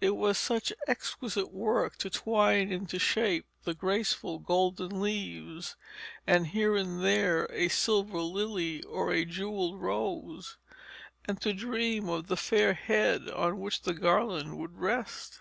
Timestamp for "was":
0.16-0.38